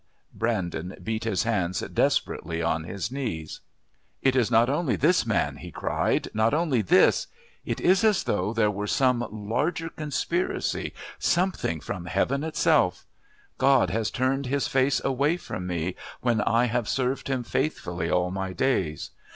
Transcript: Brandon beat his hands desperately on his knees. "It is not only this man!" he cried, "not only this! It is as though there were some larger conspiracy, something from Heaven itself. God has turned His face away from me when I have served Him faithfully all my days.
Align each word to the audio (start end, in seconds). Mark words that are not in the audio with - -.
Brandon 0.33 0.97
beat 1.03 1.25
his 1.25 1.43
hands 1.43 1.81
desperately 1.81 2.59
on 2.59 2.85
his 2.85 3.11
knees. 3.11 3.59
"It 4.23 4.35
is 4.35 4.49
not 4.49 4.67
only 4.67 4.95
this 4.95 5.27
man!" 5.27 5.57
he 5.57 5.69
cried, 5.69 6.27
"not 6.33 6.55
only 6.55 6.81
this! 6.81 7.27
It 7.65 7.79
is 7.79 8.03
as 8.03 8.23
though 8.23 8.51
there 8.51 8.71
were 8.71 8.87
some 8.87 9.23
larger 9.31 9.89
conspiracy, 9.89 10.95
something 11.19 11.81
from 11.81 12.07
Heaven 12.07 12.43
itself. 12.43 13.05
God 13.59 13.91
has 13.91 14.09
turned 14.09 14.47
His 14.47 14.67
face 14.67 15.03
away 15.05 15.37
from 15.37 15.67
me 15.67 15.93
when 16.21 16.41
I 16.41 16.65
have 16.65 16.89
served 16.89 17.27
Him 17.27 17.43
faithfully 17.43 18.09
all 18.09 18.31
my 18.31 18.53
days. 18.53 19.11